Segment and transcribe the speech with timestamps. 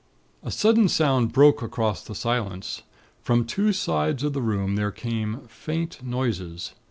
[0.41, 2.81] "A sudden sound broke across the silence.
[3.21, 6.73] From two sides of the room there came faint noises.